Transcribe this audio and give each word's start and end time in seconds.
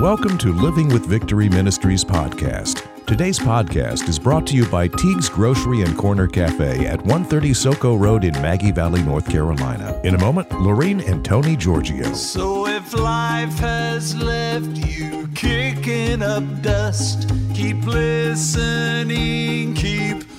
Welcome 0.00 0.36
to 0.38 0.52
Living 0.52 0.88
with 0.88 1.06
Victory 1.06 1.48
Ministries 1.48 2.04
podcast. 2.04 2.86
Today's 3.06 3.38
podcast 3.38 4.06
is 4.10 4.18
brought 4.18 4.46
to 4.48 4.54
you 4.54 4.66
by 4.66 4.88
Teague's 4.88 5.30
Grocery 5.30 5.80
and 5.80 5.96
Corner 5.96 6.26
Cafe 6.26 6.86
at 6.86 6.98
130 6.98 7.52
Soco 7.52 7.98
Road 7.98 8.22
in 8.22 8.32
Maggie 8.42 8.72
Valley, 8.72 9.02
North 9.02 9.26
Carolina. 9.26 9.98
In 10.04 10.14
a 10.14 10.18
moment, 10.18 10.52
Lorene 10.60 11.00
and 11.00 11.24
Tony 11.24 11.56
Giorgio. 11.56 12.12
So 12.12 12.66
if 12.66 12.92
life 12.92 13.58
has 13.58 14.14
left 14.14 14.76
you 14.76 15.28
kicking 15.34 16.20
up 16.20 16.44
dust, 16.60 17.30
keep 17.54 17.82
listening, 17.86 19.72
keep 19.72 20.35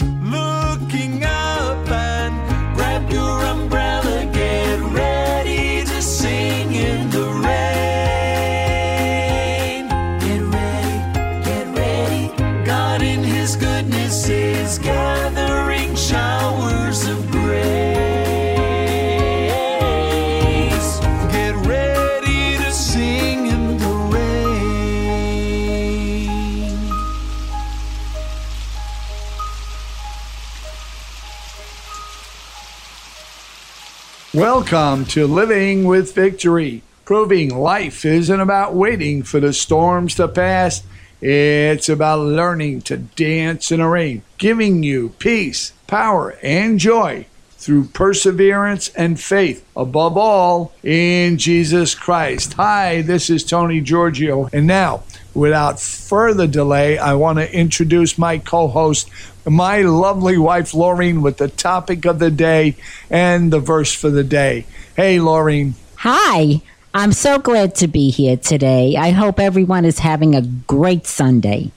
Welcome 34.33 35.05
to 35.05 35.25
Living 35.25 35.85
with 35.85 36.13
Victory, 36.13 36.83
proving 37.05 37.57
life 37.57 38.03
isn't 38.03 38.41
about 38.41 38.75
waiting 38.75 39.23
for 39.23 39.39
the 39.39 39.53
storms 39.53 40.15
to 40.15 40.27
pass. 40.27 40.83
It's 41.21 41.87
about 41.87 42.19
learning 42.19 42.81
to 42.81 42.97
dance 42.97 43.71
in 43.71 43.79
the 43.79 43.87
rain, 43.87 44.23
giving 44.37 44.83
you 44.83 45.15
peace, 45.17 45.71
power, 45.87 46.35
and 46.43 46.77
joy 46.77 47.25
through 47.51 47.85
perseverance 47.85 48.89
and 48.89 49.17
faith. 49.17 49.65
Above 49.77 50.17
all, 50.17 50.73
in 50.83 51.37
Jesus 51.37 51.95
Christ. 51.95 52.55
Hi, 52.55 53.01
this 53.03 53.29
is 53.29 53.45
Tony 53.45 53.79
Giorgio. 53.79 54.49
And 54.51 54.67
now, 54.67 55.03
without 55.37 55.79
further 55.79 56.47
delay, 56.47 56.97
I 56.97 57.13
want 57.13 57.37
to 57.37 57.53
introduce 57.53 58.17
my 58.17 58.39
co 58.39 58.67
host, 58.67 59.09
my 59.45 59.81
lovely 59.81 60.37
wife, 60.37 60.71
Laureen, 60.71 61.21
with 61.21 61.37
the 61.37 61.47
topic 61.47 62.05
of 62.05 62.19
the 62.19 62.31
day 62.31 62.75
and 63.09 63.53
the 63.53 63.59
verse 63.59 63.93
for 63.93 64.09
the 64.09 64.23
day. 64.23 64.65
Hey, 64.95 65.17
Laureen. 65.17 65.73
Hi, 65.97 66.61
I'm 66.93 67.13
so 67.13 67.37
glad 67.37 67.75
to 67.75 67.87
be 67.87 68.09
here 68.09 68.35
today. 68.35 68.95
I 68.97 69.11
hope 69.11 69.39
everyone 69.39 69.85
is 69.85 69.99
having 69.99 70.35
a 70.35 70.41
great 70.41 71.05
Sunday. 71.05 71.71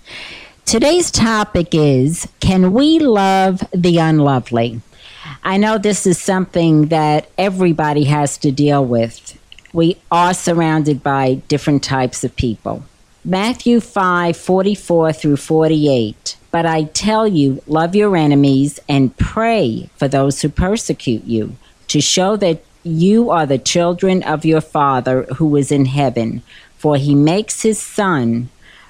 Today's 0.64 1.11
topic 1.11 1.74
is 1.74 2.27
Can 2.41 2.72
we 2.72 2.98
love 2.98 3.62
the 3.72 3.98
unlovely? 3.98 4.80
I 5.42 5.58
know 5.58 5.78
this 5.78 6.06
is 6.06 6.19
something 6.19 6.86
that 6.86 7.30
everybody 7.36 8.05
has 8.05 8.39
to 8.39 8.50
deal 8.50 8.84
with. 8.84 9.39
We 9.72 9.98
are 10.11 10.34
surrounded 10.34 11.02
by 11.02 11.34
different 11.48 11.83
types 11.84 12.24
of 12.24 12.34
people. 12.34 12.84
Matthew 13.24 13.80
5 13.80 14.34
44 14.34 15.12
through 15.12 15.36
48. 15.36 16.38
But 16.50 16.64
I 16.64 16.84
tell 16.84 17.28
you, 17.28 17.62
love 17.66 17.94
your 17.94 18.16
enemies 18.16 18.80
and 18.88 19.14
pray 19.18 19.90
for 19.96 20.08
those 20.08 20.40
who 20.40 20.48
persecute 20.48 21.24
you, 21.24 21.54
to 21.88 22.00
show 22.00 22.36
that 22.36 22.64
you 22.82 23.28
are 23.28 23.44
the 23.44 23.58
children 23.58 24.22
of 24.22 24.46
your 24.46 24.62
Father 24.62 25.24
who 25.36 25.54
is 25.56 25.70
in 25.70 25.84
heaven. 25.84 26.42
For 26.78 26.96
he 26.96 27.14
makes 27.14 27.60
his 27.60 27.78
sun 27.78 28.48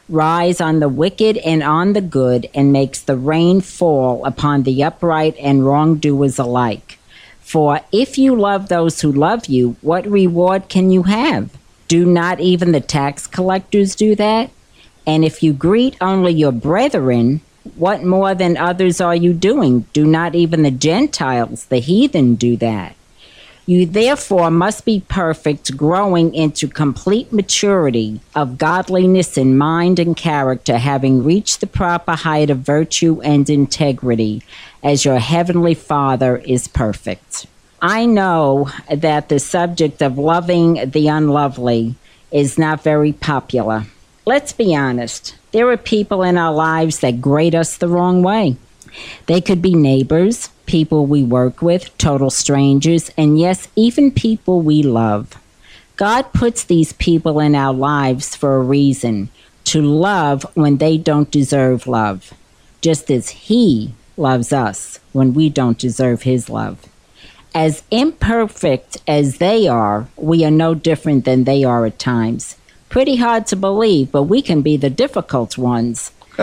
rise 0.09 0.61
on 0.61 0.79
the 0.79 0.89
wicked 0.89 1.37
and 1.39 1.65
on 1.65 1.93
the 1.93 2.01
good, 2.01 2.49
and 2.55 2.73
makes 2.73 3.01
the 3.01 3.17
rain 3.17 3.61
fall 3.61 4.25
upon 4.25 4.63
the 4.63 4.85
upright 4.85 5.37
and 5.39 5.67
wrongdoers 5.67 6.39
alike. 6.39 7.01
For 7.41 7.81
if 7.91 8.17
you 8.17 8.37
love 8.37 8.69
those 8.69 9.01
who 9.01 9.11
love 9.11 9.47
you, 9.47 9.75
what 9.81 10.07
reward 10.07 10.69
can 10.69 10.93
you 10.93 11.03
have? 11.03 11.51
Do 11.91 12.07
not 12.07 12.39
even 12.39 12.71
the 12.71 12.81
tax 12.81 13.27
collectors 13.27 13.97
do 13.97 14.15
that? 14.15 14.53
And 15.09 15.25
if 15.25 15.43
you 15.43 15.53
greet 15.53 15.97
only 16.01 16.33
your 16.33 16.53
brethren, 16.53 17.41
what 17.75 18.05
more 18.05 18.33
than 18.33 18.57
others 18.57 19.01
are 19.01 19.17
you 19.17 19.33
doing? 19.33 19.87
Do 19.93 20.07
not 20.07 20.37
even 20.37 20.63
the 20.63 20.71
Gentiles, 20.71 21.65
the 21.65 21.81
heathen, 21.81 22.37
do 22.37 22.57
that? 22.59 22.95
You 23.67 23.87
therefore 23.87 24.53
must 24.53 24.85
be 24.85 25.03
perfect, 25.09 25.77
growing 25.77 26.33
into 26.33 26.69
complete 26.69 27.33
maturity 27.33 28.21
of 28.37 28.57
godliness 28.57 29.37
in 29.37 29.59
mind 29.59 29.99
and 29.99 30.17
character, 30.17 30.79
having 30.79 31.25
reached 31.25 31.61
the 31.61 31.67
proper 31.67 32.13
height 32.13 32.51
of 32.51 32.59
virtue 32.59 33.21
and 33.23 33.51
integrity, 33.51 34.45
as 34.81 35.05
your 35.05 35.19
heavenly 35.19 35.75
Father 35.75 36.37
is 36.37 36.69
perfect. 36.69 37.49
I 37.83 38.05
know 38.05 38.71
that 38.93 39.31
the 39.31 39.39
subject 39.39 40.03
of 40.03 40.19
loving 40.19 40.91
the 40.91 41.09
unlovely 41.09 41.95
is 42.31 42.59
not 42.59 42.83
very 42.83 43.13
popular. 43.13 43.87
Let's 44.27 44.53
be 44.53 44.77
honest, 44.77 45.35
there 45.53 45.69
are 45.71 45.79
people 45.79 46.23
in 46.23 46.37
our 46.37 46.53
lives 46.53 47.01
that 47.01 47.23
grade 47.23 47.55
us 47.55 47.79
the 47.79 47.89
wrong 47.89 48.23
way. 48.23 48.57
They 49.27 49.41
could 49.41 49.63
be 49.63 49.75
neighbors, 49.75 50.51
people 50.67 51.07
we 51.07 51.23
work 51.23 51.63
with, 51.63 51.97
total 51.97 52.29
strangers, 52.29 53.11
and 53.17 53.39
yes, 53.39 53.69
even 53.77 54.11
people 54.11 54.61
we 54.61 54.83
love. 54.83 55.41
God 55.97 56.35
puts 56.35 56.65
these 56.65 56.93
people 56.93 57.41
in 57.41 57.55
our 57.55 57.73
lives 57.73 58.37
for 58.37 58.57
a 58.57 58.63
reason 58.63 59.31
to 59.65 59.81
love 59.81 60.45
when 60.55 60.77
they 60.77 60.99
don't 60.99 61.31
deserve 61.31 61.87
love, 61.87 62.35
just 62.83 63.11
as 63.11 63.31
He 63.31 63.95
loves 64.19 64.53
us 64.53 65.01
when 65.13 65.33
we 65.33 65.49
don't 65.49 65.79
deserve 65.79 66.23
His 66.23 66.51
love. 66.51 66.90
As 67.55 67.83
imperfect 67.91 68.99
as 69.09 69.39
they 69.39 69.67
are, 69.67 70.07
we 70.17 70.45
are 70.45 70.51
no 70.51 70.75
different 70.75 71.25
than 71.25 71.45
they 71.45 71.65
are 71.65 71.85
at 71.85 71.99
times. 71.99 72.57
Pretty 72.89 73.17
hard 73.17 73.47
to 73.49 73.57
believe, 73.57 74.13
but 74.13 74.25
we 74.25 74.41
can 74.41 74.63
be 74.63 74.77
the 74.77 74.91
difficult 74.91 75.59
ones. 75.59 76.13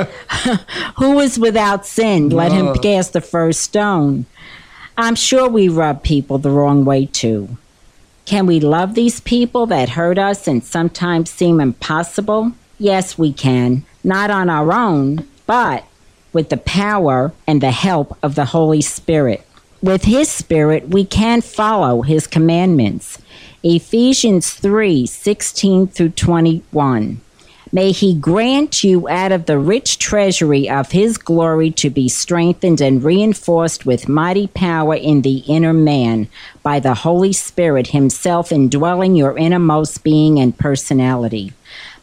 Who 0.97 1.19
is 1.19 1.39
without 1.39 1.85
sin? 1.85 2.29
Let 2.29 2.51
him 2.51 2.75
cast 2.75 3.13
the 3.13 3.21
first 3.21 3.61
stone. 3.61 4.25
I'm 4.97 5.15
sure 5.15 5.47
we 5.47 5.69
rub 5.69 6.03
people 6.03 6.37
the 6.39 6.49
wrong 6.49 6.83
way 6.83 7.05
too. 7.05 7.57
Can 8.25 8.45
we 8.45 8.59
love 8.59 8.93
these 8.93 9.21
people 9.21 9.65
that 9.67 9.89
hurt 9.89 10.17
us 10.17 10.47
and 10.47 10.61
sometimes 10.63 11.29
seem 11.29 11.61
impossible? 11.61 12.51
Yes, 12.77 13.17
we 13.17 13.31
can. 13.31 13.85
Not 14.03 14.29
on 14.29 14.49
our 14.49 14.73
own, 14.73 15.25
but 15.45 15.85
with 16.33 16.49
the 16.49 16.57
power 16.57 17.31
and 17.47 17.61
the 17.61 17.71
help 17.71 18.17
of 18.21 18.35
the 18.35 18.45
Holy 18.45 18.81
Spirit. 18.81 19.46
With 19.81 20.05
His 20.05 20.29
Spirit, 20.29 20.89
we 20.89 21.05
can 21.05 21.41
follow 21.41 22.01
His 22.01 22.25
commandments. 22.25 23.19
Ephesians 23.63 24.53
3 24.53 25.05
16 25.05 25.87
through 25.87 26.09
21. 26.09 27.21
May 27.71 27.91
he 27.91 28.15
grant 28.15 28.83
you 28.83 29.09
out 29.09 29.33
of 29.33 29.45
the 29.45 29.59
rich 29.59 29.99
treasury 29.99 30.69
of 30.69 30.91
his 30.91 31.17
glory 31.17 31.69
to 31.71 31.89
be 31.89 32.07
strengthened 32.07 32.79
and 32.79 33.03
reinforced 33.03 33.85
with 33.85 34.07
mighty 34.07 34.47
power 34.47 34.95
in 34.95 35.21
the 35.21 35.39
inner 35.47 35.73
man 35.73 36.29
by 36.63 36.79
the 36.79 36.93
Holy 36.93 37.33
Spirit 37.33 37.87
himself 37.87 38.53
indwelling 38.53 39.15
your 39.15 39.37
innermost 39.37 40.03
being 40.03 40.39
and 40.39 40.57
personality. 40.57 41.51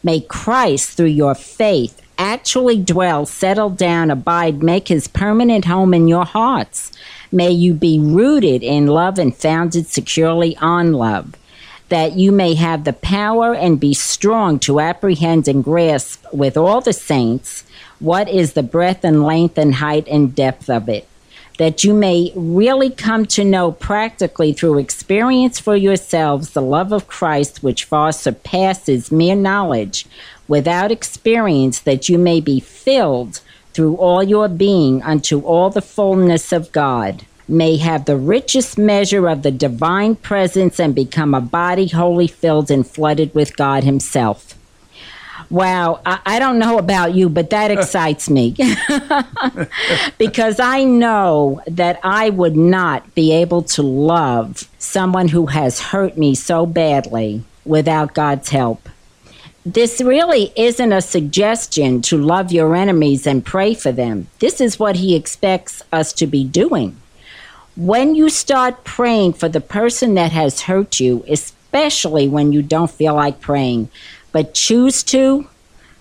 May 0.03 0.21
Christ, 0.21 0.91
through 0.91 1.07
your 1.07 1.33
faith, 1.33 1.99
actually 2.17 2.81
dwell, 2.81 3.25
settle 3.25 3.69
down, 3.69 4.11
abide, 4.11 4.63
make 4.63 4.87
his 4.87 5.07
permanent 5.07 5.65
home 5.65 5.93
in 5.93 6.07
your 6.07 6.25
hearts. 6.25 6.91
May 7.31 7.51
you 7.51 7.73
be 7.73 7.99
rooted 7.99 8.63
in 8.63 8.87
love 8.87 9.19
and 9.19 9.35
founded 9.35 9.87
securely 9.87 10.55
on 10.57 10.93
love 10.93 11.35
that 11.89 12.13
you 12.13 12.31
may 12.31 12.55
have 12.55 12.83
the 12.83 12.93
power 12.93 13.53
and 13.53 13.79
be 13.79 13.93
strong 13.93 14.57
to 14.59 14.79
apprehend 14.79 15.47
and 15.47 15.63
grasp 15.63 16.25
with 16.33 16.57
all 16.57 16.81
the 16.81 16.93
saints 16.93 17.63
what 17.99 18.27
is 18.27 18.53
the 18.53 18.63
breadth 18.63 19.03
and 19.03 19.23
length 19.23 19.57
and 19.57 19.75
height 19.75 20.07
and 20.07 20.35
depth 20.35 20.69
of 20.69 20.89
it. 20.89 21.07
That 21.57 21.83
you 21.83 21.93
may 21.93 22.31
really 22.35 22.89
come 22.89 23.25
to 23.27 23.43
know 23.43 23.71
practically 23.71 24.51
through 24.51 24.79
experience 24.79 25.59
for 25.59 25.75
yourselves 25.75 26.49
the 26.49 26.61
love 26.61 26.91
of 26.91 27.07
Christ, 27.07 27.63
which 27.63 27.85
far 27.85 28.11
surpasses 28.11 29.11
mere 29.11 29.35
knowledge, 29.35 30.05
without 30.47 30.91
experience, 30.91 31.79
that 31.79 32.09
you 32.09 32.17
may 32.17 32.41
be 32.41 32.59
filled 32.59 33.39
through 33.73 33.95
all 33.95 34.23
your 34.23 34.47
being 34.47 35.01
unto 35.03 35.39
all 35.41 35.69
the 35.69 35.81
fullness 35.81 36.51
of 36.51 36.71
God 36.71 37.25
may 37.47 37.77
have 37.77 38.05
the 38.05 38.17
richest 38.17 38.77
measure 38.77 39.27
of 39.27 39.43
the 39.43 39.51
divine 39.51 40.15
presence 40.15 40.79
and 40.79 40.95
become 40.95 41.33
a 41.33 41.41
body 41.41 41.87
wholly 41.87 42.27
filled 42.27 42.71
and 42.71 42.87
flooded 42.87 43.33
with 43.35 43.55
God 43.55 43.83
Himself. 43.83 44.54
Wow, 45.49 46.01
I, 46.05 46.19
I 46.25 46.39
don't 46.39 46.59
know 46.59 46.77
about 46.77 47.13
you, 47.13 47.29
but 47.29 47.49
that 47.51 47.71
excites 47.77 48.29
me 48.29 48.55
because 50.17 50.59
I 50.59 50.83
know 50.83 51.61
that 51.67 51.99
I 52.03 52.29
would 52.29 52.55
not 52.57 53.13
be 53.15 53.31
able 53.31 53.63
to 53.63 53.81
love 53.81 54.67
someone 54.79 55.27
who 55.27 55.47
has 55.47 55.79
hurt 55.79 56.17
me 56.17 56.35
so 56.35 56.65
badly 56.65 57.43
without 57.65 58.13
God's 58.13 58.49
help. 58.49 58.89
This 59.65 59.99
really 59.99 60.53
isn't 60.55 60.93
a 60.93 61.01
suggestion 61.01 62.03
to 62.03 62.17
love 62.17 62.51
your 62.51 62.75
enemies 62.75 63.25
and 63.25 63.43
pray 63.43 63.73
for 63.73 63.91
them. 63.91 64.27
This 64.37 64.61
is 64.61 64.77
what 64.77 64.97
he 64.97 65.15
expects 65.15 65.81
us 65.91 66.13
to 66.13 66.27
be 66.27 66.43
doing. 66.43 66.97
When 67.75 68.13
you 68.13 68.29
start 68.29 68.83
praying 68.83 69.33
for 69.33 69.49
the 69.49 69.59
person 69.59 70.13
that 70.13 70.31
has 70.31 70.61
hurt 70.61 70.99
you, 70.99 71.25
especially 71.27 72.27
when 72.27 72.53
you 72.53 72.61
don't 72.61 72.91
feel 72.91 73.15
like 73.15 73.41
praying, 73.41 73.89
but 74.35 74.53
choose 74.53 75.01
to, 75.01 75.47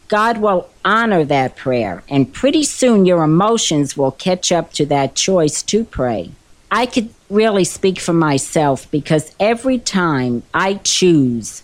God 0.08 0.38
will 0.38 0.68
honor 0.84 1.22
that 1.22 1.54
prayer, 1.54 2.02
and 2.08 2.32
pretty 2.32 2.64
soon 2.64 3.06
your 3.06 3.22
emotions 3.22 3.96
will 3.96 4.10
catch 4.10 4.50
up 4.50 4.72
to 4.72 4.84
that 4.86 5.14
choice 5.14 5.62
to 5.62 5.84
pray. 5.84 6.32
I 6.68 6.86
could 6.86 7.10
really 7.30 7.62
speak 7.62 8.00
for 8.00 8.12
myself 8.12 8.90
because 8.90 9.36
every 9.38 9.78
time 9.78 10.42
I 10.52 10.80
choose 10.82 11.62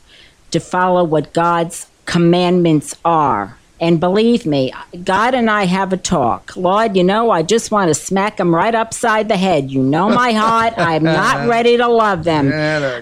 to 0.52 0.60
follow 0.60 1.02
what 1.02 1.32
God's 1.32 1.88
commandments 2.04 2.94
are. 3.04 3.56
And 3.80 3.98
believe 3.98 4.46
me, 4.46 4.72
God 5.02 5.34
and 5.34 5.50
I 5.50 5.64
have 5.64 5.92
a 5.92 5.96
talk. 5.96 6.54
Lord, 6.54 6.96
you 6.96 7.02
know, 7.02 7.32
I 7.32 7.42
just 7.42 7.72
want 7.72 7.88
to 7.88 7.94
smack 7.94 8.36
them 8.36 8.54
right 8.54 8.74
upside 8.76 9.26
the 9.28 9.36
head. 9.36 9.72
You 9.72 9.82
know 9.82 10.08
my 10.08 10.32
heart. 10.44 10.74
I'm 10.76 11.02
not 11.02 11.48
ready 11.48 11.78
to 11.78 11.88
love 11.88 12.22
them. 12.22 12.48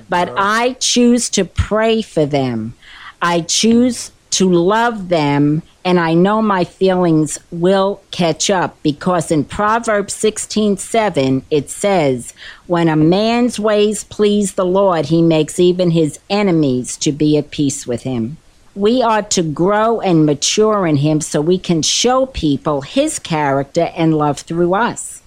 But 0.08 0.32
I 0.38 0.72
choose 0.74 1.28
to 1.30 1.44
pray 1.44 2.00
for 2.00 2.24
them. 2.24 2.74
I 3.20 3.40
choose 3.40 4.12
to 4.30 4.48
love 4.50 5.08
them 5.08 5.62
and 5.84 5.98
I 5.98 6.12
know 6.12 6.42
my 6.42 6.64
feelings 6.64 7.38
will 7.50 8.02
catch 8.10 8.50
up 8.50 8.76
because 8.82 9.30
in 9.30 9.44
Proverbs 9.44 10.12
16:7 10.12 11.44
it 11.50 11.70
says, 11.70 12.34
"When 12.66 12.88
a 12.88 12.96
man's 12.96 13.58
ways 13.58 14.04
please 14.04 14.52
the 14.52 14.66
Lord, 14.66 15.06
he 15.06 15.22
makes 15.22 15.58
even 15.58 15.92
his 15.92 16.18
enemies 16.28 16.96
to 16.98 17.10
be 17.10 17.38
at 17.38 17.50
peace 17.50 17.86
with 17.86 18.02
him." 18.02 18.36
We 18.74 19.02
are 19.02 19.22
to 19.22 19.42
grow 19.42 20.00
and 20.00 20.26
mature 20.26 20.86
in 20.86 20.96
him 20.96 21.20
so 21.20 21.40
we 21.40 21.58
can 21.58 21.82
show 21.82 22.26
people 22.26 22.82
his 22.82 23.18
character 23.18 23.90
and 23.96 24.16
love 24.16 24.40
through 24.40 24.74
us. 24.74 25.22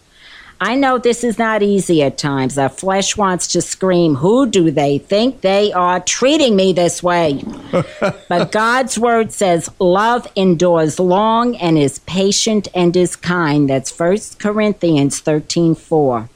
I 0.64 0.76
know 0.76 1.00
this 1.00 1.24
is 1.24 1.40
not 1.40 1.64
easy 1.64 2.04
at 2.04 2.20
times. 2.20 2.56
Our 2.56 2.70
flesh 2.70 3.18
wants 3.18 3.48
to 3.48 3.64
scream, 3.64 4.14
Who 4.14 4.48
do 4.48 4.70
they 4.70 5.00
think 5.00 5.42
they 5.42 5.74
are 5.74 6.00
treating 6.00 6.56
me 6.56 6.72
this 6.72 7.02
way? 7.02 7.44
but 8.30 8.52
God's 8.52 9.00
word 9.00 9.32
says, 9.32 9.72
Love 9.80 10.28
endures 10.36 11.00
long 11.00 11.56
and 11.56 11.80
is 11.80 11.98
patient 12.00 12.68
and 12.76 12.96
is 12.96 13.16
kind. 13.16 13.68
That's 13.68 13.98
1 13.98 14.18
Corinthians 14.38 15.20
13 15.20 15.74
4. 15.74 16.30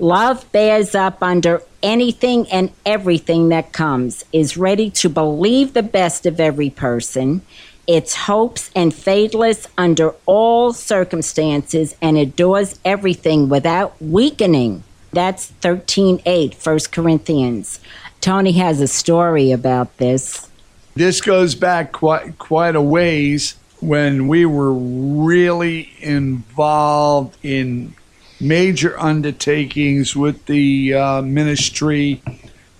Love 0.00 0.50
bears 0.50 0.96
up 0.96 1.22
under 1.22 1.62
anything 1.84 2.50
and 2.50 2.72
everything 2.84 3.50
that 3.50 3.72
comes, 3.72 4.24
is 4.32 4.56
ready 4.56 4.90
to 4.90 5.08
believe 5.08 5.72
the 5.72 5.84
best 5.84 6.26
of 6.26 6.40
every 6.40 6.70
person, 6.70 7.42
its 7.86 8.14
hopes 8.14 8.70
and 8.74 8.94
faithless 8.94 9.66
under 9.76 10.14
all 10.26 10.72
circumstances, 10.72 11.96
and 12.00 12.16
adores 12.16 12.78
everything 12.84 13.48
without 13.48 14.00
weakening. 14.00 14.84
That's 15.12 15.52
13.8, 15.60 16.66
1 16.66 16.78
Corinthians. 16.90 17.80
Tony 18.20 18.52
has 18.52 18.80
a 18.80 18.88
story 18.88 19.50
about 19.50 19.96
this. 19.98 20.48
This 20.94 21.20
goes 21.20 21.54
back 21.54 21.92
quite 21.92 22.38
quite 22.38 22.76
a 22.76 22.80
ways 22.80 23.56
when 23.80 24.28
we 24.28 24.46
were 24.46 24.72
really 24.72 25.92
involved 25.98 27.36
in 27.42 27.94
major 28.40 28.98
undertakings 28.98 30.14
with 30.14 30.46
the 30.46 30.94
uh, 30.94 31.22
ministry. 31.22 32.22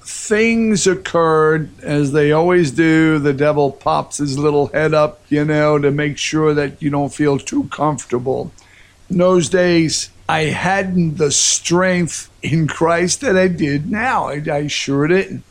Things 0.05 0.87
occurred 0.87 1.71
as 1.83 2.13
they 2.13 2.33
always 2.33 2.71
do. 2.73 3.19
The 3.19 3.33
devil 3.33 3.71
pops 3.71 4.19
his 4.19 4.39
little 4.39 4.67
head 4.69 4.95
up, 4.95 5.21
you 5.29 5.45
know, 5.45 5.79
to 5.79 5.91
make 5.91 6.19
sure 6.19 6.55
that 6.55 6.83
you 6.83 6.91
don't 6.91 7.15
feel 7.15 7.39
too 7.39 7.65
comfortable. 7.65 8.53
In 9.09 9.19
those 9.19 9.49
days, 9.49 10.11
I 10.29 10.45
hadn't 10.45 11.19
the 11.19 11.31
strength 11.31 12.31
in 12.43 12.67
Christ 12.67 13.21
that 13.21 13.37
I 13.37 13.49
did 13.49 13.91
now. 13.91 14.29
I, 14.29 14.43
I 14.51 14.67
sure 14.67 15.07
didn't. 15.07 15.45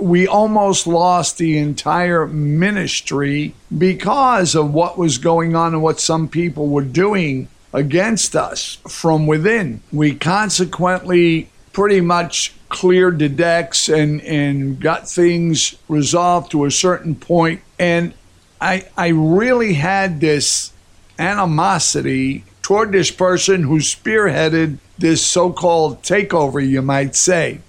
We 0.00 0.26
almost 0.26 0.86
lost 0.86 1.38
the 1.38 1.58
entire 1.58 2.26
ministry 2.26 3.54
because 3.76 4.54
of 4.54 4.74
what 4.74 4.98
was 4.98 5.18
going 5.18 5.54
on 5.54 5.72
and 5.72 5.82
what 5.82 6.00
some 6.00 6.28
people 6.28 6.68
were 6.68 6.82
doing 6.82 7.48
against 7.72 8.34
us 8.34 8.78
from 8.88 9.26
within. 9.26 9.82
We 9.92 10.14
consequently 10.14 11.50
pretty 11.72 12.00
much 12.00 12.54
cleared 12.74 13.20
the 13.20 13.28
decks 13.28 13.88
and, 13.88 14.20
and 14.22 14.80
got 14.80 15.08
things 15.08 15.76
resolved 15.88 16.50
to 16.50 16.64
a 16.64 16.70
certain 16.70 17.14
point. 17.14 17.62
And 17.78 18.12
I, 18.60 18.88
I 18.96 19.08
really 19.08 19.74
had 19.74 20.20
this 20.20 20.72
animosity 21.18 22.44
toward 22.62 22.90
this 22.90 23.12
person 23.12 23.62
who 23.62 23.78
spearheaded 23.78 24.78
this 24.98 25.24
so 25.24 25.52
called 25.52 26.02
takeover, 26.02 26.66
you 26.66 26.82
might 26.82 27.14
say. 27.14 27.60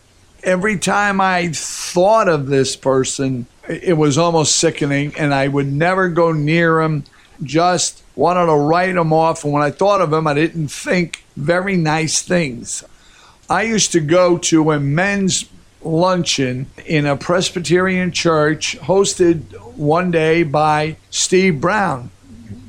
Every 0.43 0.77
time 0.77 1.21
I 1.21 1.49
thought 1.53 2.27
of 2.27 2.47
this 2.47 2.75
person, 2.75 3.45
it 3.67 3.97
was 3.97 4.17
almost 4.17 4.57
sickening, 4.57 5.13
and 5.17 5.33
I 5.33 5.47
would 5.47 5.71
never 5.71 6.09
go 6.09 6.31
near 6.31 6.81
him. 6.81 7.03
Just 7.43 8.03
wanted 8.15 8.47
to 8.47 8.55
write 8.55 8.95
him 8.95 9.13
off. 9.13 9.43
And 9.43 9.53
when 9.53 9.63
I 9.63 9.71
thought 9.71 10.01
of 10.01 10.13
him, 10.13 10.25
I 10.25 10.33
didn't 10.33 10.69
think 10.69 11.25
very 11.35 11.77
nice 11.77 12.21
things. 12.21 12.83
I 13.49 13.63
used 13.63 13.91
to 13.91 13.99
go 13.99 14.39
to 14.39 14.71
a 14.71 14.79
men's 14.79 15.45
luncheon 15.83 16.65
in 16.85 17.05
a 17.05 17.15
Presbyterian 17.15 18.11
church 18.11 18.75
hosted 18.79 19.53
one 19.75 20.09
day 20.09 20.41
by 20.41 20.97
Steve 21.11 21.61
Brown, 21.61 22.09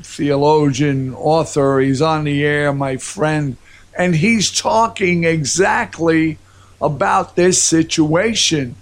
theologian, 0.03 1.15
author. 1.15 1.81
He's 1.81 2.03
on 2.03 2.25
the 2.25 2.45
air, 2.45 2.75
my 2.75 2.99
friend. 2.99 3.57
And 3.99 4.17
he's 4.17 4.51
talking 4.51 5.25
exactly 5.25 6.37
about 6.79 7.37
this 7.37 7.63
situation 7.63 8.77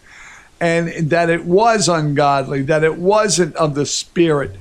and 0.61 1.11
that 1.11 1.31
it 1.31 1.45
was 1.45 1.89
ungodly, 1.89 2.63
that 2.63 2.83
it 2.83 2.99
wasn't 2.99 3.55
of 3.55 3.77
the 3.77 3.87
Spirit 3.87 4.57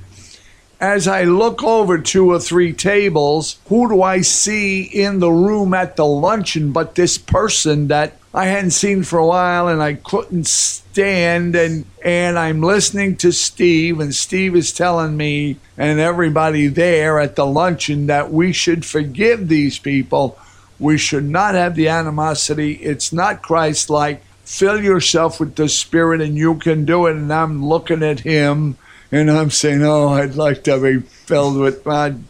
as 0.84 1.08
I 1.08 1.24
look 1.24 1.64
over 1.64 1.96
two 1.96 2.30
or 2.30 2.38
three 2.38 2.74
tables, 2.74 3.58
who 3.68 3.88
do 3.88 4.02
I 4.02 4.20
see 4.20 4.82
in 4.82 5.18
the 5.18 5.32
room 5.32 5.72
at 5.72 5.96
the 5.96 6.04
luncheon 6.04 6.72
but 6.72 6.94
this 6.94 7.16
person 7.16 7.88
that 7.88 8.18
I 8.34 8.46
hadn't 8.46 8.72
seen 8.72 9.02
for 9.02 9.18
a 9.18 9.26
while 9.26 9.68
and 9.68 9.82
I 9.82 9.94
couldn't 9.94 10.46
stand 10.46 11.56
and 11.56 11.86
and 12.04 12.38
I'm 12.38 12.60
listening 12.60 13.16
to 13.18 13.32
Steve 13.32 13.98
and 13.98 14.14
Steve 14.14 14.54
is 14.54 14.72
telling 14.72 15.16
me 15.16 15.56
and 15.78 15.98
everybody 15.98 16.66
there 16.66 17.18
at 17.18 17.34
the 17.34 17.46
luncheon 17.46 18.06
that 18.08 18.30
we 18.30 18.52
should 18.52 18.84
forgive 18.84 19.48
these 19.48 19.78
people. 19.78 20.38
We 20.78 20.98
should 20.98 21.24
not 21.24 21.54
have 21.54 21.76
the 21.76 21.88
animosity. 21.88 22.74
It's 22.74 23.10
not 23.10 23.40
Christ 23.40 23.88
like. 23.88 24.22
Fill 24.44 24.82
yourself 24.82 25.40
with 25.40 25.54
the 25.54 25.70
Spirit 25.70 26.20
and 26.20 26.36
you 26.36 26.56
can 26.56 26.84
do 26.84 27.06
it. 27.06 27.16
And 27.16 27.32
I'm 27.32 27.64
looking 27.64 28.02
at 28.02 28.20
him 28.20 28.76
and 29.12 29.30
I'm 29.30 29.50
saying, 29.50 29.82
"Oh, 29.82 30.08
I'd 30.08 30.36
like 30.36 30.64
to 30.64 30.78
be 30.78 31.00
filled 31.00 31.56
with 31.58 31.84
God." 31.84 32.22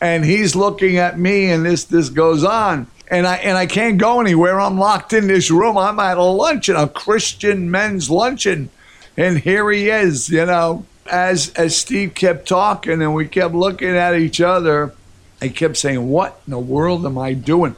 And 0.00 0.24
he's 0.24 0.54
looking 0.54 0.98
at 0.98 1.18
me, 1.18 1.50
and 1.50 1.64
this 1.64 1.84
this 1.84 2.08
goes 2.08 2.44
on, 2.44 2.86
and 3.08 3.26
I 3.26 3.36
and 3.36 3.56
I 3.56 3.66
can't 3.66 3.98
go 3.98 4.20
anywhere. 4.20 4.60
I'm 4.60 4.78
locked 4.78 5.12
in 5.12 5.26
this 5.26 5.50
room. 5.50 5.78
I'm 5.78 6.00
at 6.00 6.18
a 6.18 6.22
luncheon, 6.22 6.76
a 6.76 6.88
Christian 6.88 7.70
men's 7.70 8.10
luncheon, 8.10 8.70
and 9.16 9.38
here 9.38 9.70
he 9.70 9.88
is. 9.88 10.28
You 10.28 10.46
know, 10.46 10.84
as 11.10 11.50
as 11.54 11.76
Steve 11.76 12.14
kept 12.14 12.48
talking, 12.48 13.00
and 13.02 13.14
we 13.14 13.26
kept 13.26 13.54
looking 13.54 13.96
at 13.96 14.16
each 14.16 14.40
other, 14.40 14.92
I 15.40 15.48
kept 15.48 15.76
saying, 15.76 16.08
"What 16.08 16.40
in 16.46 16.50
the 16.50 16.58
world 16.58 17.06
am 17.06 17.18
I 17.18 17.32
doing?" 17.32 17.76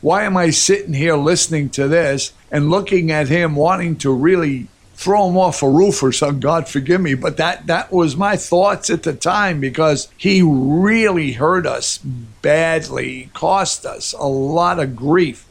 Why 0.00 0.22
am 0.24 0.36
I 0.36 0.48
sitting 0.48 0.94
here 0.94 1.16
listening 1.16 1.68
to 1.70 1.86
this 1.86 2.32
and 2.50 2.70
looking 2.70 3.10
at 3.10 3.28
him 3.28 3.54
wanting 3.54 3.96
to 3.96 4.10
really 4.10 4.68
throw 5.00 5.30
him 5.30 5.38
off 5.38 5.62
a 5.62 5.68
roof 5.68 6.02
or 6.02 6.12
something. 6.12 6.40
God 6.40 6.68
forgive 6.68 7.00
me, 7.00 7.14
but 7.14 7.38
that 7.38 7.66
that 7.68 7.90
was 7.90 8.16
my 8.16 8.36
thoughts 8.36 8.90
at 8.90 9.02
the 9.02 9.14
time 9.14 9.58
because 9.58 10.12
he 10.14 10.42
really 10.42 11.32
hurt 11.32 11.66
us 11.66 11.96
badly, 11.96 13.30
cost 13.32 13.86
us 13.86 14.12
a 14.12 14.26
lot 14.26 14.78
of 14.78 14.94
grief. 14.94 15.46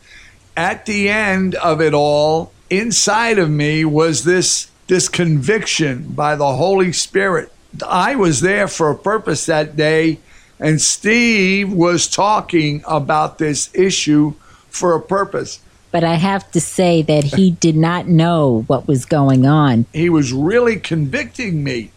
At 0.55 0.85
the 0.85 1.09
end 1.09 1.55
of 1.55 1.81
it 1.81 1.95
all, 1.95 2.51
inside 2.69 3.39
of 3.39 3.49
me 3.49 3.83
was 3.85 4.23
this 4.23 4.69
this 4.85 5.09
conviction 5.09 6.09
by 6.09 6.35
the 6.35 6.55
Holy 6.55 6.93
Spirit. 6.93 7.51
I 7.83 8.15
was 8.15 8.41
there 8.41 8.67
for 8.67 8.91
a 8.91 8.97
purpose 8.97 9.47
that 9.47 9.75
day, 9.75 10.19
and 10.59 10.79
Steve 10.79 11.73
was 11.73 12.07
talking 12.07 12.83
about 12.87 13.39
this 13.39 13.71
issue 13.73 14.35
for 14.69 14.93
a 14.93 15.01
purpose 15.01 15.59
but 15.91 16.03
I 16.03 16.15
have 16.15 16.49
to 16.51 16.61
say 16.61 17.01
that 17.03 17.23
he 17.23 17.51
did 17.59 17.75
not 17.75 18.07
know 18.07 18.63
what 18.67 18.87
was 18.87 19.05
going 19.05 19.45
on. 19.45 19.85
He 19.93 20.09
was 20.09 20.33
really 20.33 20.77
convicting 20.77 21.63
me. 21.63 21.91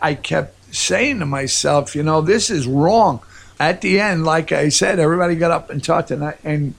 I 0.00 0.14
kept 0.14 0.74
saying 0.74 1.20
to 1.20 1.26
myself, 1.26 1.94
you 1.94 2.02
know, 2.02 2.20
this 2.20 2.50
is 2.50 2.66
wrong. 2.66 3.20
At 3.58 3.80
the 3.80 4.00
end, 4.00 4.24
like 4.24 4.52
I 4.52 4.68
said, 4.68 4.98
everybody 4.98 5.34
got 5.34 5.50
up 5.50 5.70
and 5.70 5.82
talked, 5.82 6.10
and, 6.10 6.24
I, 6.24 6.34
and 6.44 6.74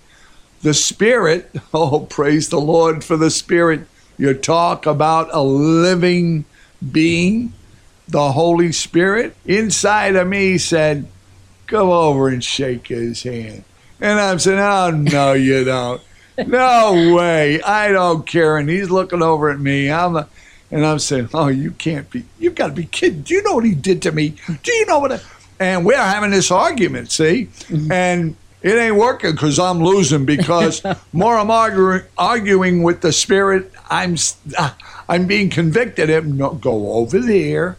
the 0.62 0.74
Spirit, 0.74 1.50
oh, 1.74 2.02
praise 2.02 2.50
the 2.50 2.62
Lord 2.62 3.04
for 3.04 3.18
the 3.18 3.32
Spirit. 3.32 3.82
You 4.18 4.34
talk 4.34 4.86
about 4.86 5.30
a 5.32 5.42
living 5.42 6.46
being 6.92 7.54
the 8.08 8.32
Holy 8.32 8.72
Spirit 8.72 9.36
inside 9.46 10.16
of 10.16 10.28
me 10.28 10.58
said, 10.58 11.08
Go 11.68 11.94
over 11.94 12.30
and 12.30 12.44
shake 12.44 12.88
his 12.88 13.24
hand. 13.24 13.64
And 14.00 14.20
I'm 14.20 14.40
saying, 14.40 14.60
Oh, 14.60 14.92
no, 14.92 15.34
you 15.34 15.66
don't. 15.66 16.02
No 16.46 17.16
way. 17.16 17.62
I 17.62 17.92
don't 17.92 18.26
care. 18.26 18.58
And 18.58 18.70
he's 18.70 18.90
looking 18.90 19.22
over 19.22 19.50
at 19.50 19.60
me. 19.60 19.90
I'm 19.92 20.16
a, 20.16 20.28
and 20.70 20.86
I'm 20.86 21.00
saying, 21.00 21.30
Oh, 21.34 21.48
you 21.48 21.72
can't 21.72 22.10
be, 22.10 22.26
you've 22.40 22.56
got 22.56 22.68
to 22.68 22.74
be 22.74 22.86
kidding. 22.86 23.22
Do 23.22 23.34
you 23.34 23.44
know 23.44 23.56
what 23.56 23.66
he 23.66 23.74
did 23.74 24.02
to 24.04 24.12
me? 24.12 24.36
Do 24.64 24.72
you 24.72 24.86
know 24.86 25.00
what? 25.00 25.14
I, 25.14 25.20
and 25.60 25.86
we're 25.86 25.98
having 25.98 26.32
this 26.32 26.52
argument, 26.52 27.12
see? 27.12 27.46
Mm-hmm. 27.46 27.92
And 27.92 28.36
it 28.62 28.76
ain't 28.76 28.96
working 28.96 29.32
because 29.32 29.58
I'm 29.58 29.84
losing 29.84 30.26
because 30.26 30.84
more 31.14 31.38
I'm 31.38 31.50
arguing, 31.50 32.04
arguing 32.18 32.84
with 32.84 33.02
the 33.02 33.12
spirit, 33.12 33.72
I'm, 33.90 34.16
I'm 35.10 35.26
being 35.26 35.50
convicted. 35.50 36.10
Of, 36.10 36.28
no, 36.28 36.52
go 36.54 36.94
over 36.94 37.20
there 37.20 37.78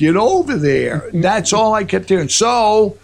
get 0.00 0.16
over 0.16 0.56
there. 0.56 1.00
Mm-hmm. 1.00 1.20
That's 1.20 1.52
all 1.52 1.74
I 1.74 1.84
kept 1.84 2.08
hearing. 2.08 2.28
So 2.28 2.96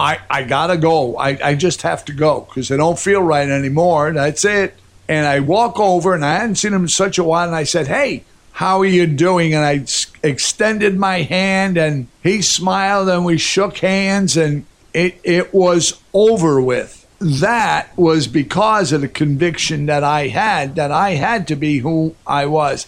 I, 0.00 0.20
I 0.30 0.42
gotta 0.44 0.78
go. 0.78 1.16
I, 1.18 1.38
I 1.42 1.54
just 1.54 1.82
have 1.82 2.04
to 2.06 2.12
go 2.12 2.40
because 2.48 2.70
I 2.70 2.76
don't 2.76 2.98
feel 2.98 3.22
right 3.22 3.48
anymore. 3.48 4.12
That's 4.12 4.44
it. 4.44 4.74
And 5.08 5.26
I 5.26 5.40
walk 5.40 5.78
over 5.78 6.14
and 6.14 6.24
I 6.24 6.36
hadn't 6.36 6.56
seen 6.56 6.72
him 6.72 6.82
in 6.82 6.88
such 6.88 7.18
a 7.18 7.24
while. 7.24 7.46
And 7.46 7.54
I 7.54 7.64
said, 7.64 7.86
Hey, 7.86 8.24
how 8.52 8.80
are 8.80 8.86
you 8.86 9.06
doing? 9.06 9.54
And 9.54 9.64
I 9.64 9.84
extended 10.26 10.96
my 10.96 11.22
hand 11.22 11.76
and 11.76 12.08
he 12.22 12.40
smiled 12.40 13.08
and 13.08 13.24
we 13.24 13.36
shook 13.36 13.78
hands 13.78 14.36
and 14.36 14.64
it, 14.94 15.20
it 15.22 15.52
was 15.52 16.00
over 16.14 16.60
with. 16.60 17.06
That 17.18 17.96
was 17.98 18.26
because 18.26 18.92
of 18.92 19.02
the 19.02 19.08
conviction 19.08 19.86
that 19.86 20.02
I 20.02 20.28
had 20.28 20.76
that 20.76 20.90
I 20.90 21.10
had 21.10 21.46
to 21.48 21.56
be 21.56 21.78
who 21.78 22.14
I 22.26 22.46
was. 22.46 22.86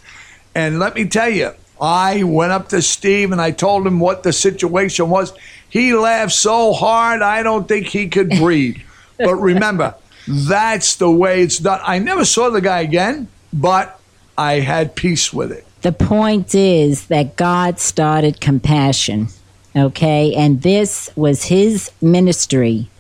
And 0.55 0.79
let 0.79 0.95
me 0.95 1.07
tell 1.07 1.29
you, 1.29 1.53
I 1.81 2.23
went 2.23 2.53
up 2.53 2.69
to 2.69 2.81
Steve 2.81 3.33
and 3.33 3.41
I 3.41 3.51
told 3.51 3.87
him 3.87 3.99
what 3.99 4.23
the 4.23 4.33
situation 4.33 5.11
was. 5.11 5.33
He 5.73 5.95
laughed 5.95 6.33
so 6.33 6.75
hard, 6.75 7.23
I 7.23 7.43
don't 7.43 7.67
think 7.67 7.87
he 7.87 8.07
could 8.07 8.29
breathe. 8.39 8.77
but 9.17 9.37
remember, 9.37 9.95
that's 10.29 10.97
the 10.97 11.11
way 11.11 11.43
it's 11.43 11.57
done. 11.57 11.81
I 11.83 11.99
never 11.99 12.27
saw 12.27 12.51
the 12.51 12.61
guy 12.61 12.81
again, 12.81 13.29
but 13.55 13.99
I 14.37 14.61
had 14.61 14.95
peace 14.95 15.33
with 15.33 15.51
it. 15.51 15.67
The 15.81 15.93
point 15.93 16.55
is 16.55 17.07
that 17.07 17.37
God 17.37 17.81
started 17.81 18.39
compassion, 18.39 19.29
okay? 19.75 20.35
And 20.35 20.61
this 20.61 21.11
was 21.17 21.45
his 21.45 21.91
ministry, 22.03 22.91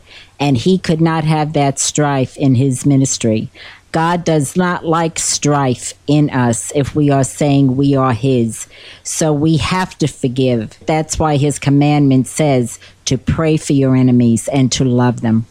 and 0.40 0.56
he 0.56 0.78
could 0.78 1.02
not 1.02 1.24
have 1.24 1.52
that 1.52 1.78
strife 1.78 2.38
in 2.38 2.54
his 2.54 2.86
ministry. 2.86 3.50
God 3.92 4.24
does 4.24 4.56
not 4.56 4.86
like 4.86 5.18
strife 5.18 5.92
in 6.06 6.30
us 6.30 6.72
if 6.74 6.94
we 6.94 7.10
are 7.10 7.24
saying 7.24 7.76
we 7.76 7.94
are 7.94 8.14
His. 8.14 8.66
So 9.02 9.34
we 9.34 9.58
have 9.58 9.96
to 9.98 10.08
forgive. 10.08 10.78
That's 10.86 11.18
why 11.18 11.36
His 11.36 11.58
commandment 11.58 12.26
says 12.26 12.78
to 13.04 13.18
pray 13.18 13.58
for 13.58 13.74
your 13.74 13.94
enemies 13.94 14.48
and 14.48 14.72
to 14.72 14.84
love 14.84 15.20
them. 15.20 15.44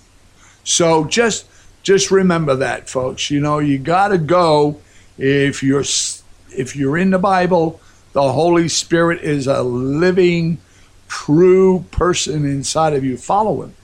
So 0.64 1.06
just 1.06 1.46
just 1.84 2.12
remember 2.12 2.56
that, 2.56 2.90
folks. 2.90 3.30
You 3.30 3.40
know, 3.40 3.60
you 3.60 3.78
got 3.78 4.10
to 4.10 4.18
go 4.18 4.82
if 5.18 5.62
you're 5.62 5.84
if 6.50 6.76
you're 6.76 6.98
in 6.98 7.12
the 7.12 7.20
Bible. 7.20 7.80
The 8.14 8.34
Holy 8.34 8.68
Spirit 8.68 9.22
is 9.22 9.48
a 9.48 9.64
living, 9.64 10.58
true 11.08 11.86
person 11.92 12.44
inside 12.44 12.94
of 12.94 13.06
you. 13.06 13.18
Follow 13.18 13.62
Him. 13.62 13.76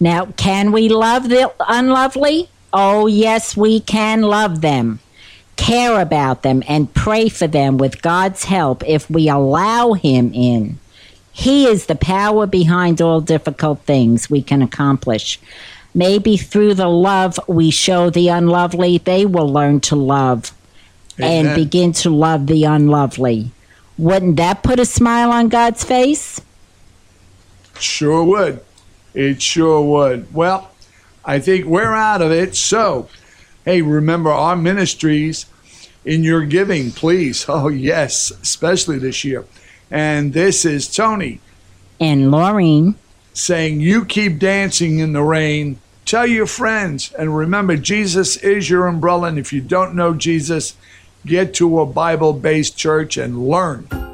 Now, 0.00 0.26
can 0.36 0.72
we 0.72 0.88
love 0.88 1.28
the 1.28 1.52
unlovely? 1.60 2.48
Oh, 2.72 3.06
yes, 3.06 3.56
we 3.56 3.80
can 3.80 4.22
love 4.22 4.60
them, 4.60 5.00
care 5.56 6.00
about 6.00 6.42
them, 6.42 6.62
and 6.68 6.92
pray 6.94 7.28
for 7.28 7.46
them 7.46 7.78
with 7.78 8.02
God's 8.02 8.44
help 8.44 8.86
if 8.86 9.10
we 9.10 9.28
allow 9.28 9.92
Him 9.94 10.32
in. 10.32 10.78
He 11.32 11.66
is 11.66 11.86
the 11.86 11.94
power 11.94 12.46
behind 12.46 13.00
all 13.00 13.20
difficult 13.20 13.80
things 13.82 14.30
we 14.30 14.42
can 14.42 14.62
accomplish. 14.62 15.40
Maybe 15.94 16.36
through 16.36 16.74
the 16.74 16.88
love 16.88 17.40
we 17.48 17.70
show 17.70 18.10
the 18.10 18.28
unlovely, 18.28 18.98
they 18.98 19.26
will 19.26 19.48
learn 19.48 19.80
to 19.80 19.96
love 19.96 20.52
Amen. 21.18 21.46
and 21.46 21.54
begin 21.54 21.92
to 21.94 22.10
love 22.10 22.46
the 22.46 22.64
unlovely. 22.64 23.50
Wouldn't 23.98 24.36
that 24.36 24.62
put 24.62 24.78
a 24.78 24.84
smile 24.84 25.30
on 25.30 25.48
God's 25.48 25.84
face? 25.84 26.40
Sure 27.78 28.22
would. 28.22 28.60
It 29.14 29.42
sure 29.42 29.82
would. 29.82 30.32
Well, 30.32 30.69
I 31.24 31.38
think 31.38 31.66
we're 31.66 31.94
out 31.94 32.22
of 32.22 32.32
it. 32.32 32.56
So, 32.56 33.08
hey, 33.64 33.82
remember 33.82 34.30
our 34.30 34.56
ministries 34.56 35.46
in 36.04 36.24
your 36.24 36.44
giving, 36.44 36.90
please. 36.90 37.44
Oh, 37.48 37.68
yes, 37.68 38.30
especially 38.30 38.98
this 38.98 39.24
year. 39.24 39.44
And 39.90 40.32
this 40.32 40.64
is 40.64 40.92
Tony. 40.94 41.40
And 41.98 42.32
Laureen. 42.32 42.94
Saying, 43.32 43.80
You 43.80 44.04
keep 44.04 44.38
dancing 44.38 44.98
in 44.98 45.12
the 45.12 45.22
rain. 45.22 45.78
Tell 46.04 46.26
your 46.26 46.46
friends. 46.46 47.12
And 47.12 47.36
remember, 47.36 47.76
Jesus 47.76 48.36
is 48.38 48.68
your 48.68 48.86
umbrella. 48.86 49.28
And 49.28 49.38
if 49.38 49.52
you 49.52 49.60
don't 49.60 49.94
know 49.94 50.14
Jesus, 50.14 50.74
get 51.24 51.54
to 51.54 51.80
a 51.80 51.86
Bible 51.86 52.32
based 52.32 52.76
church 52.76 53.16
and 53.16 53.46
learn. 53.48 54.09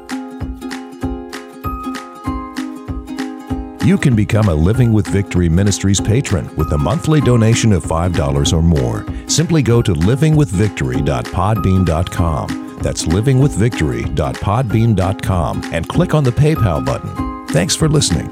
you 3.87 3.97
can 3.97 4.15
become 4.15 4.49
a 4.49 4.53
Living 4.53 4.91
with 4.91 5.07
Victory 5.07 5.47
Ministries 5.47 6.01
patron 6.01 6.53
with 6.57 6.73
a 6.73 6.77
monthly 6.77 7.21
donation 7.21 7.71
of 7.71 7.85
$5 7.85 8.51
or 8.51 8.61
more. 8.61 9.05
Simply 9.29 9.61
go 9.61 9.81
to 9.81 9.93
livingwithvictory.podbean.com. 9.93 12.79
That's 12.81 13.05
livingwithvictory.podbean.com 13.05 15.63
and 15.73 15.87
click 15.87 16.13
on 16.13 16.25
the 16.25 16.31
PayPal 16.31 16.85
button. 16.85 17.47
Thanks 17.47 17.77
for 17.77 17.87
listening. 17.87 18.29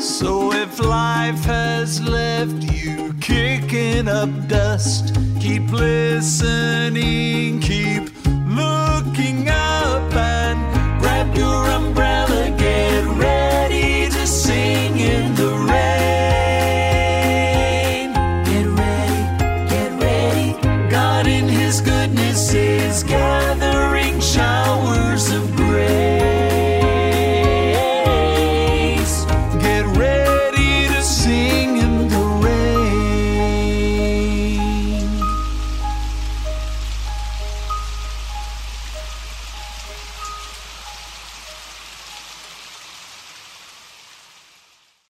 So 0.00 0.52
if 0.52 0.80
life 0.80 1.44
has 1.44 2.00
left 2.00 2.64
you 2.64 3.12
kicking 3.20 4.08
up 4.08 4.30
dust, 4.48 5.14
keep 5.38 5.70
listening, 5.70 7.60
keep 7.60 8.04
looking 8.46 9.50
up 9.50 10.14
and 10.14 11.00
grab 11.00 11.36
your 11.36 11.66
umbrella. 11.66 12.03